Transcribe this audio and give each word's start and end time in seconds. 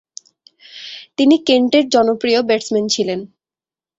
তিনি 1.17 1.35
কেন্টের 1.47 1.85
জনপ্রিয় 1.89 2.39
ব্যাটসম্যান 2.43 2.85
ছিলেন। 2.87 3.19